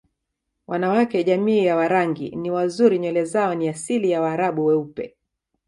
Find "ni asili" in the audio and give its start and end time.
3.55-4.11